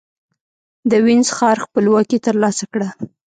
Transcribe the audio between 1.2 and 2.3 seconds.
ښار خپلواکي